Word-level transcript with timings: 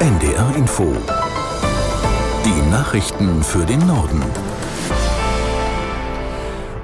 NDR 0.00 0.56
Info. 0.56 0.96
Die 2.42 2.70
Nachrichten 2.70 3.42
für 3.42 3.66
den 3.66 3.86
Norden. 3.86 4.22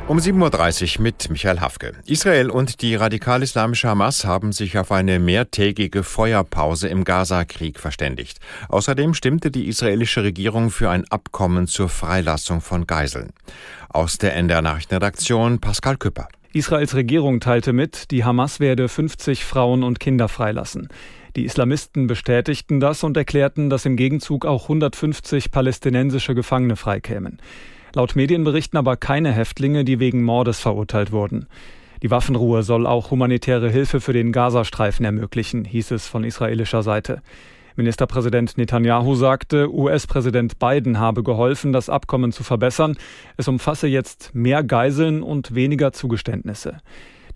Um 0.07 0.19
7.30 0.19 0.99
Uhr 0.99 1.03
mit 1.03 1.31
Michael 1.31 1.61
Hafke. 1.61 1.95
Israel 2.05 2.51
und 2.51 2.83
die 2.83 2.95
radikal-islamische 2.95 3.89
Hamas 3.89 4.27
haben 4.27 4.53
sich 4.53 4.77
auf 4.77 4.93
eine 4.93 5.19
mehrtägige 5.19 6.03
Feuerpause 6.03 6.89
im 6.89 7.05
Gaza-Krieg 7.05 7.81
verständigt. 7.81 8.39
Außerdem 8.69 9.15
stimmte 9.15 9.51
die 9.51 9.67
israelische 9.67 10.23
Regierung 10.23 10.69
für 10.69 10.91
ein 10.91 11.09
Abkommen 11.09 11.69
zur 11.69 11.89
Freilassung 11.89 12.61
von 12.61 12.87
Geiseln. 12.87 13.31
Aus 13.89 14.19
der 14.19 14.37
NDR 14.37 14.61
Nachrichtenredaktion 14.61 15.59
Pascal 15.59 15.97
Küpper. 15.97 16.29
Israels 16.53 16.95
Regierung 16.95 17.41
teilte 17.41 17.73
mit, 17.73 18.11
die 18.11 18.25
Hamas 18.25 18.61
werde 18.61 18.89
50 18.89 19.45
Frauen 19.45 19.83
und 19.83 20.01
Kinder 20.01 20.29
freilassen. 20.29 20.89
Die 21.37 21.45
Islamisten 21.45 22.07
bestätigten 22.07 22.81
das 22.81 23.05
und 23.05 23.17
erklärten, 23.17 23.69
dass 23.69 23.85
im 23.85 23.97
Gegenzug 23.97 24.47
auch 24.47 24.63
150 24.63 25.51
palästinensische 25.51 26.35
Gefangene 26.35 26.77
freikämen. 26.77 27.39
Laut 27.95 28.17
Medienberichten 28.17 28.79
aber 28.79 28.97
keine 28.97 29.33
Häftlinge, 29.33 29.85
die 29.85 30.01
wegen 30.01 30.23
Mordes 30.23 30.61
verurteilt 30.61 31.13
wurden. 31.13 31.47
Die 32.03 32.11
Waffenruhe 32.11 32.63
soll 32.63 32.87
auch 32.87 33.11
humanitäre 33.11 33.71
Hilfe 33.71 34.01
für 34.01 34.13
den 34.13 34.33
Gazastreifen 34.33 35.05
ermöglichen, 35.05 35.65
hieß 35.65 35.91
es 35.93 36.07
von 36.07 36.25
israelischer 36.25 36.83
Seite. 36.83 37.23
Ministerpräsident 37.77 38.57
Netanyahu 38.57 39.15
sagte, 39.15 39.73
US-Präsident 39.73 40.59
Biden 40.59 40.99
habe 40.99 41.23
geholfen, 41.23 41.73
das 41.73 41.89
Abkommen 41.89 42.33
zu 42.33 42.43
verbessern. 42.43 42.97
Es 43.37 43.49
umfasse 43.49 43.87
jetzt 43.87 44.35
mehr 44.35 44.63
Geiseln 44.63 45.23
und 45.23 45.55
weniger 45.55 45.93
Zugeständnisse. 45.93 46.79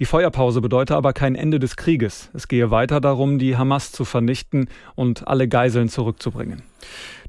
Die 0.01 0.07
Feuerpause 0.07 0.63
bedeute 0.63 0.97
aber 0.97 1.13
kein 1.13 1.35
Ende 1.35 1.59
des 1.59 1.77
Krieges. 1.77 2.31
Es 2.33 2.49
gehe 2.49 2.71
weiter 2.71 3.03
darum, 3.03 3.39
die 3.39 3.59
Hamas 3.59 3.93
zu 3.93 4.07
vernichten 4.07 4.71
und 4.95 5.29
alle 5.29 5.47
Geiseln 5.47 5.91
zurückzubringen. 5.91 6.63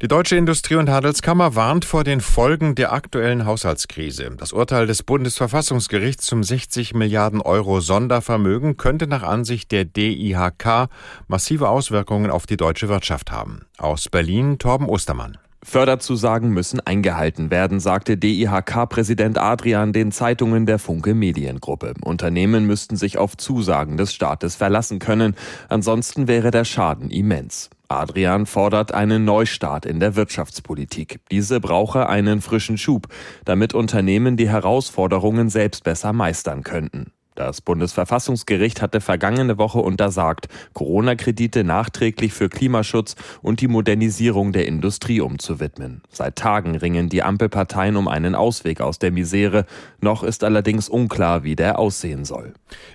Die 0.01 0.07
Deutsche 0.07 0.37
Industrie- 0.37 0.75
und 0.75 0.89
Handelskammer 0.89 1.55
warnt 1.55 1.83
vor 1.83 2.05
den 2.05 2.21
Folgen 2.21 2.73
der 2.75 2.93
aktuellen 2.93 3.45
Haushaltskrise. 3.45 4.31
Das 4.37 4.53
Urteil 4.53 4.87
des 4.87 5.03
Bundesverfassungsgerichts 5.03 6.25
zum 6.25 6.43
60 6.43 6.93
Milliarden 6.93 7.41
Euro 7.41 7.81
Sondervermögen 7.81 8.77
könnte 8.77 9.05
nach 9.05 9.23
Ansicht 9.23 9.73
der 9.73 9.83
DIHK 9.83 10.87
massive 11.27 11.67
Auswirkungen 11.67 12.31
auf 12.31 12.47
die 12.47 12.57
deutsche 12.57 12.87
Wirtschaft 12.87 13.31
haben. 13.31 13.65
Aus 13.79 14.07
Berlin 14.07 14.59
Torben 14.59 14.87
Ostermann. 14.87 15.37
Förderzusagen 15.63 16.49
müssen 16.49 16.79
eingehalten 16.79 17.51
werden, 17.51 17.79
sagte 17.79 18.17
DIHK-Präsident 18.17 19.37
Adrian 19.37 19.93
den 19.93 20.11
Zeitungen 20.11 20.65
der 20.65 20.79
Funke 20.79 21.13
Mediengruppe. 21.13 21.93
Unternehmen 22.03 22.65
müssten 22.65 22.95
sich 22.95 23.17
auf 23.17 23.37
Zusagen 23.37 23.95
des 23.97 24.13
Staates 24.13 24.55
verlassen 24.55 24.99
können, 24.99 25.35
ansonsten 25.69 26.27
wäre 26.27 26.49
der 26.49 26.65
Schaden 26.65 27.11
immens. 27.11 27.69
Adrian 27.89 28.45
fordert 28.45 28.93
einen 28.93 29.25
Neustart 29.25 29.85
in 29.85 29.99
der 29.99 30.15
Wirtschaftspolitik. 30.15 31.19
Diese 31.29 31.59
brauche 31.59 32.07
einen 32.09 32.41
frischen 32.41 32.77
Schub, 32.77 33.07
damit 33.45 33.73
Unternehmen 33.73 34.37
die 34.37 34.49
Herausforderungen 34.49 35.49
selbst 35.49 35.83
besser 35.83 36.13
meistern 36.13 36.63
könnten. 36.63 37.11
Das 37.35 37.61
Bundesverfassungsgericht 37.61 38.81
hatte 38.81 38.99
vergangene 38.99 39.57
Woche 39.57 39.79
untersagt, 39.79 40.49
Corona-Kredite 40.73 41.63
nachträglich 41.63 42.33
für 42.33 42.49
Klimaschutz 42.49 43.15
und 43.41 43.61
die 43.61 43.69
Modernisierung 43.69 44.51
der 44.51 44.67
Industrie 44.67 45.21
umzuwidmen. 45.21 46.01
Seit 46.09 46.35
Tagen 46.35 46.75
ringen 46.75 47.07
die 47.07 47.23
Ampelparteien 47.23 47.95
um 47.95 48.09
einen 48.09 48.35
Ausweg 48.35 48.81
aus 48.81 48.99
der 48.99 49.11
Misere. 49.11 49.65
Noch 50.01 50.23
ist 50.23 50.43
allerdings 50.43 50.89
unklar, 50.89 51.43
wie 51.45 51.55
der 51.55 51.79
aussehen 51.79 52.25
soll. 52.25 52.53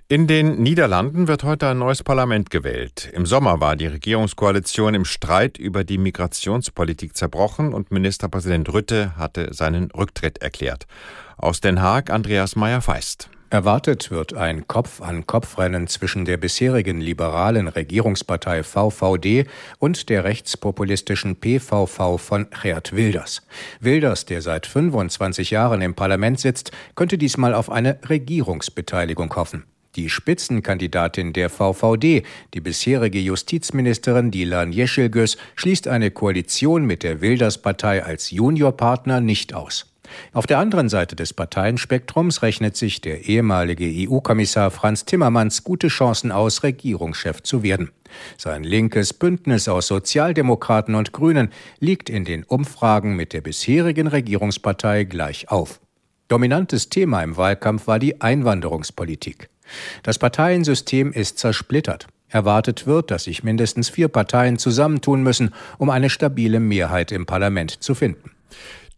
In 0.09 0.27
den 0.27 0.63
Niederlanden 0.63 1.29
wird 1.29 1.43
heute 1.43 1.69
ein 1.69 1.79
neues 1.79 2.03
Parlament 2.03 2.51
gewählt. 2.51 3.11
Im 3.15 3.25
Sommer 3.25 3.61
war 3.61 3.75
die 3.75 3.87
Regierungskoalition 3.87 4.95
im 4.95 5.07
Streit 5.07 5.57
über 5.57 5.83
die 5.83 5.99
Migrationspolitik 5.99 7.17
zerbrochen 7.17 7.73
und 7.73 7.91
Ministerpräsident 7.91 8.71
Rütte 8.71 9.17
hatte 9.17 9.55
seinen 9.55 9.91
Rücktritt 9.93 10.39
erklärt. 10.39 10.87
Aus 11.39 11.61
Den 11.61 11.81
Haag 11.81 12.11
Andreas 12.11 12.55
Meyer-Feist. 12.55 13.31
Erwartet 13.49 14.11
wird 14.11 14.35
ein 14.35 14.67
Kopf-an-Kopf-Rennen 14.67 15.87
zwischen 15.87 16.25
der 16.25 16.37
bisherigen 16.37 17.01
liberalen 17.01 17.69
Regierungspartei 17.69 18.65
VVD 18.65 19.47
und 19.79 20.09
der 20.09 20.25
rechtspopulistischen 20.25 21.37
PVV 21.37 22.19
von 22.19 22.49
Geert 22.51 22.97
Wilders. 22.97 23.43
Wilders, 23.79 24.27
der 24.27 24.43
seit 24.43 24.67
25 24.67 25.53
Jahren 25.53 25.81
im 25.81 25.95
Parlament 25.95 26.41
sitzt, 26.41 26.73
könnte 26.97 27.19
diesmal 27.19 27.55
auf 27.55 27.71
eine 27.71 28.01
Regierungsbeteiligung 28.09 29.33
hoffen. 29.37 29.63
Die 29.95 30.11
Spitzenkandidatin 30.11 31.33
der 31.33 31.49
VVD, 31.49 32.25
die 32.53 32.61
bisherige 32.61 33.21
Justizministerin 33.21 34.33
Dilan 34.33 34.73
Yeşilgöz, 34.73 35.37
schließt 35.55 35.87
eine 35.87 36.11
Koalition 36.11 36.85
mit 36.85 37.05
der 37.05 37.21
Wilders-Partei 37.21 38.05
als 38.05 38.33
Juniorpartner 38.33 39.21
nicht 39.21 39.55
aus. 39.55 39.96
Auf 40.33 40.47
der 40.47 40.59
anderen 40.59 40.89
Seite 40.89 41.17
des 41.17 41.33
Parteienspektrums 41.33 42.43
rechnet 42.43 42.77
sich 42.77 43.01
der 43.01 43.27
ehemalige 43.29 43.87
EU-Kommissar 44.09 44.71
Franz 44.71 45.05
Timmermans 45.05 45.65
gute 45.65 45.89
Chancen 45.89 46.33
aus, 46.33 46.63
Regierungschef 46.63 47.43
zu 47.43 47.63
werden. 47.63 47.91
Sein 48.37 48.65
linkes 48.65 49.13
Bündnis 49.13 49.69
aus 49.69 49.89
Sozialdemokraten 49.89 50.95
und 50.95 51.13
Grünen 51.13 51.51
liegt 51.81 52.09
in 52.11 52.25
den 52.25 52.45
Umfragen 52.45 53.17
mit 53.17 53.33
der 53.33 53.41
bisherigen 53.41 54.07
Regierungspartei 54.07 55.05
gleich 55.05 55.51
auf. 55.51 55.81
Dominantes 56.29 56.89
Thema 56.89 57.23
im 57.23 57.37
Wahlkampf 57.37 57.87
war 57.87 57.99
die 57.99 58.21
Einwanderungspolitik. 58.21 59.49
Das 60.03 60.19
Parteiensystem 60.19 61.13
ist 61.13 61.39
zersplittert. 61.39 62.09
Erwartet 62.29 62.87
wird, 62.87 63.11
dass 63.11 63.25
sich 63.25 63.45
mindestens 63.45 63.89
vier 63.89 64.09
Parteien 64.09 64.59
zusammentun 64.59 65.23
müssen, 65.23 65.55
um 65.79 65.91
eine 65.91 66.11
stabile 66.11 66.59
Mehrheit 66.59 67.13
im 67.13 67.27
Parlament 67.27 67.83
zu 67.83 67.95
finden. 67.95 68.33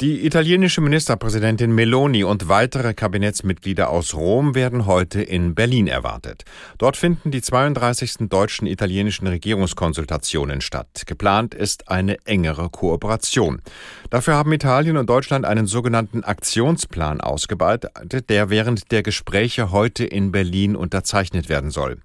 Die 0.00 0.24
italienische 0.24 0.80
Ministerpräsidentin 0.80 1.72
Meloni 1.72 2.22
und 2.22 2.48
weitere 2.48 2.94
Kabinettsmitglieder 2.94 3.90
aus 3.90 4.14
Rom 4.14 4.54
werden 4.54 4.86
heute 4.86 5.20
in 5.20 5.56
Berlin 5.56 5.88
erwartet. 5.88 6.44
Dort 6.78 6.96
finden 6.96 7.32
die 7.32 7.42
32. 7.42 8.28
deutschen 8.28 8.68
italienischen 8.68 9.26
Regierungskonsultationen 9.26 10.60
statt. 10.60 11.02
Geplant 11.06 11.52
ist 11.52 11.88
eine 11.88 12.16
engere 12.26 12.68
Kooperation. 12.68 13.60
Dafür 14.08 14.34
haben 14.34 14.52
Italien 14.52 14.98
und 14.98 15.10
Deutschland 15.10 15.44
einen 15.44 15.66
sogenannten 15.66 16.22
Aktionsplan 16.22 17.20
ausgebreitet, 17.20 17.90
der 18.30 18.50
während 18.50 18.92
der 18.92 19.02
Gespräche 19.02 19.72
heute 19.72 20.04
in 20.04 20.30
Berlin 20.30 20.76
unterzeichnet 20.76 21.48
werden 21.48 21.72
soll. 21.72 21.96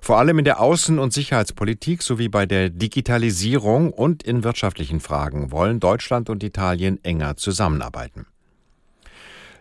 Vor 0.00 0.18
allem 0.18 0.40
in 0.40 0.44
der 0.44 0.60
Außen- 0.60 0.98
und 0.98 1.12
Sicherheitspolitik 1.12 2.02
sowie 2.02 2.28
bei 2.28 2.44
der 2.44 2.70
Digitalisierung 2.70 3.92
und 3.92 4.24
in 4.24 4.42
wirtschaftlichen 4.42 4.98
Fragen 4.98 5.52
wollen 5.52 5.78
Deutschland 5.78 6.28
und 6.28 6.42
Italien 6.42 6.98
enger 7.04 7.35
zusammenarbeiten. 7.36 8.26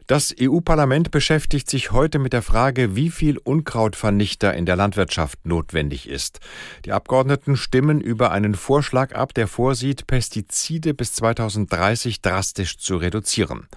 Das 0.08 0.36
EU-Parlament 0.40 1.10
beschäftigt 1.10 1.68
sich 1.68 1.92
heute 1.92 2.20
mit 2.20 2.32
der 2.32 2.44
Frage, 2.44 2.96
wie 2.96 3.10
viel 3.10 3.40
Unkrautvernichter 3.40 4.54
in 4.54 4.68
der 4.68 4.76
Landwirtschaft 4.76 5.48
notwendig 5.48 6.08
ist. 6.08 6.42
Die 6.86 6.92
Abgeordneten 6.92 7.58
stimmen 7.58 8.02
über 8.02 8.32
einen 8.32 8.54
Vorschlag 8.54 9.16
ab, 9.16 9.34
der 9.34 9.48
vorsieht, 9.48 10.06
Pestizide 10.06 10.94
bis 10.94 11.14
2030 11.14 12.22
drastisch 12.22 12.78
zu 12.78 12.98
reduzieren. 12.98 13.68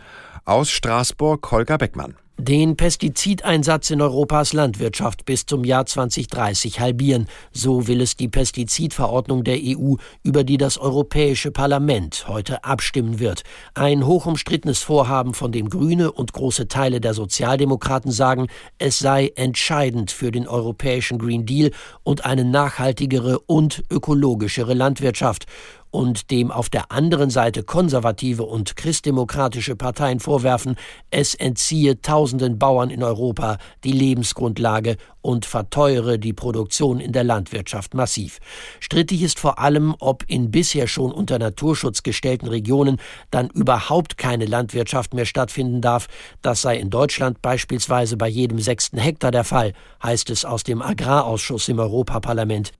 Aus 0.45 0.71
Straßburg 0.71 1.51
Holger 1.51 1.79
Beckmann 1.79 2.15
den 2.41 2.77
Pestizideinsatz 2.77 3.91
in 3.91 4.01
Europas 4.01 4.53
Landwirtschaft 4.53 5.25
bis 5.25 5.45
zum 5.45 5.65
Jahr 5.65 5.87
2030 5.87 6.79
halbieren. 6.79 7.27
So 7.51 7.89
will 7.89 8.01
es 8.01 8.17
die 8.17 8.29
Pestizidverordnung 8.29 9.43
der 9.43 9.59
EU, 9.61 9.97
über 10.23 10.45
die 10.45 10.57
das 10.57 10.79
Europäische 10.79 11.51
Parlament 11.51 12.27
heute 12.29 12.63
abstimmen 12.63 13.19
wird. 13.19 13.43
Ein 13.75 14.07
hochumstrittenes 14.07 14.79
Vorhaben, 14.79 15.35
von 15.35 15.51
dem 15.51 15.69
Grüne 15.69 16.13
und 16.13 16.33
große 16.33 16.69
Teile 16.69 17.01
der 17.01 17.13
Sozialdemokraten 17.13 18.13
sagen, 18.13 18.47
es 18.79 19.01
sei 19.01 19.33
entscheidend 19.35 20.13
für 20.13 20.31
den 20.31 20.47
europäischen 20.47 21.19
Green 21.19 21.45
Deal 21.45 21.73
und 22.05 22.25
eine 22.25 22.45
nachhaltigere 22.45 23.41
und 23.41 23.83
ökologischere 23.91 24.75
Landwirtschaft 24.75 25.47
und 25.91 26.31
dem 26.31 26.51
auf 26.51 26.69
der 26.69 26.93
anderen 26.93 27.31
Seite 27.31 27.63
konservative 27.63 28.45
und 28.45 28.77
christdemokratische 28.77 29.77
Parteien 29.77 30.21
vorwerfen, 30.21 30.77
es 31.11 31.35
entziehe 31.35 32.01
tausenden 32.29 32.59
Bauern 32.59 32.91
in 32.91 33.03
Europa 33.03 33.57
die 33.85 33.93
Lebensgrundlage 33.93 34.97
und 35.23 35.47
verteuere 35.47 36.19
die 36.19 36.35
Produktion 36.35 37.01
in 37.01 37.13
der 37.13 37.25
Landwirtschaft 37.25 37.95
massiv. 37.95 38.39
Strittig 38.81 39.23
ist 39.23 39.41
vor 39.41 39.59
allem, 39.59 39.95
ob 39.99 40.25
in 40.29 40.51
bisher 40.51 40.87
schon 40.89 41.11
unter 41.11 41.39
Naturschutz 41.39 42.03
gestellten 42.03 42.49
Regionen 42.49 42.99
dann 43.31 43.49
überhaupt 43.49 44.19
keine 44.19 44.45
Landwirtschaft 44.45 45.15
mehr 45.15 45.25
stattfinden 45.25 45.81
darf. 45.81 46.07
Das 46.43 46.61
sei 46.61 46.77
in 46.77 46.91
Deutschland 46.91 47.41
beispielsweise 47.41 48.19
bei 48.19 48.29
jedem 48.29 48.59
sechsten 48.59 48.99
Hektar 48.99 49.31
der 49.31 49.45
Fall, 49.45 49.73
heißt 50.03 50.29
es 50.29 50.45
aus 50.45 50.65
dem 50.65 50.83
Agrarausschuss 50.83 51.69
im 51.69 51.79
Europaparlament. 51.79 52.73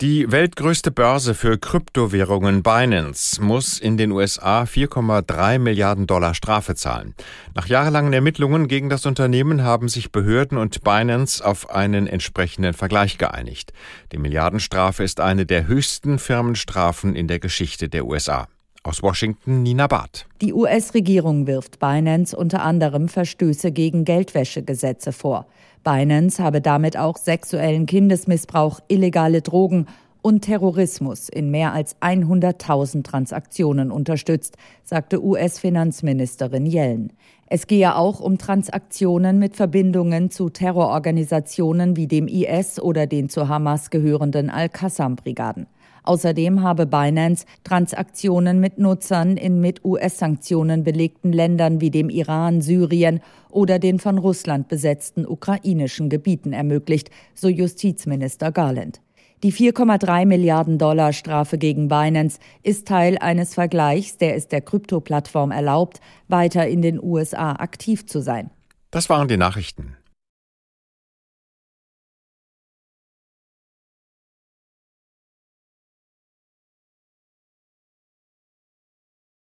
Die 0.00 0.32
weltgrößte 0.32 0.90
Börse 0.90 1.34
für 1.34 1.56
Kryptowährungen 1.56 2.64
Binance 2.64 3.40
muss 3.40 3.78
in 3.78 3.96
den 3.96 4.10
USA 4.10 4.64
4,3 4.64 5.60
Milliarden 5.60 6.08
Dollar 6.08 6.34
Strafe 6.34 6.74
zahlen. 6.74 7.14
Nach 7.54 7.68
jahrelangen 7.68 8.12
Ermittlungen 8.12 8.66
gegen 8.66 8.90
das 8.90 9.06
Unternehmen 9.06 9.62
haben 9.62 9.88
sich 9.88 10.10
Behörden 10.10 10.58
und 10.58 10.82
Binance 10.82 11.44
auf 11.44 11.70
einen 11.70 12.08
entsprechenden 12.08 12.74
Vergleich 12.74 13.18
geeinigt. 13.18 13.72
Die 14.10 14.18
Milliardenstrafe 14.18 15.04
ist 15.04 15.20
eine 15.20 15.46
der 15.46 15.68
höchsten 15.68 16.18
Firmenstrafen 16.18 17.14
in 17.14 17.28
der 17.28 17.38
Geschichte 17.38 17.88
der 17.88 18.04
USA. 18.04 18.48
Aus 18.86 19.02
Washington 19.02 19.62
Nina 19.62 19.86
Barth. 19.86 20.26
Die 20.42 20.52
US-Regierung 20.52 21.46
wirft 21.46 21.78
Binance 21.78 22.36
unter 22.36 22.62
anderem 22.62 23.08
Verstöße 23.08 23.72
gegen 23.72 24.04
Geldwäschegesetze 24.04 25.12
vor. 25.12 25.46
Binance 25.82 26.42
habe 26.42 26.60
damit 26.60 26.98
auch 26.98 27.16
sexuellen 27.16 27.86
Kindesmissbrauch, 27.86 28.80
illegale 28.88 29.40
Drogen 29.40 29.86
und 30.24 30.40
Terrorismus 30.40 31.28
in 31.28 31.50
mehr 31.50 31.74
als 31.74 32.00
100.000 32.00 33.04
Transaktionen 33.04 33.90
unterstützt, 33.90 34.56
sagte 34.82 35.22
US-Finanzministerin 35.22 36.64
Yellen. 36.64 37.12
Es 37.46 37.66
gehe 37.66 37.94
auch 37.94 38.20
um 38.20 38.38
Transaktionen 38.38 39.38
mit 39.38 39.54
Verbindungen 39.54 40.30
zu 40.30 40.48
Terrororganisationen 40.48 41.98
wie 41.98 42.06
dem 42.06 42.26
IS 42.26 42.80
oder 42.80 43.06
den 43.06 43.28
zu 43.28 43.48
Hamas 43.48 43.90
gehörenden 43.90 44.48
Al-Qassam-Brigaden. 44.48 45.66
Außerdem 46.04 46.62
habe 46.62 46.86
Binance 46.86 47.44
Transaktionen 47.62 48.60
mit 48.60 48.78
Nutzern 48.78 49.36
in 49.36 49.60
mit 49.60 49.84
US-Sanktionen 49.84 50.84
belegten 50.84 51.34
Ländern 51.34 51.82
wie 51.82 51.90
dem 51.90 52.08
Iran, 52.08 52.62
Syrien 52.62 53.20
oder 53.50 53.78
den 53.78 53.98
von 53.98 54.16
Russland 54.16 54.68
besetzten 54.68 55.26
ukrainischen 55.26 56.08
Gebieten 56.08 56.54
ermöglicht, 56.54 57.10
so 57.34 57.48
Justizminister 57.48 58.52
Garland. 58.52 59.03
Die 59.44 59.52
4,3 59.52 60.24
Milliarden 60.24 60.78
Dollar 60.78 61.12
Strafe 61.12 61.58
gegen 61.58 61.86
Binance 61.86 62.38
ist 62.62 62.88
Teil 62.88 63.18
eines 63.18 63.52
Vergleichs, 63.52 64.16
der 64.16 64.36
es 64.36 64.48
der 64.48 64.62
Krypto-Plattform 64.62 65.50
erlaubt, 65.50 66.00
weiter 66.28 66.66
in 66.66 66.80
den 66.80 66.98
USA 66.98 67.52
aktiv 67.52 68.06
zu 68.06 68.22
sein. 68.22 68.48
Das 68.90 69.10
waren 69.10 69.28
die 69.28 69.36
Nachrichten. 69.36 69.98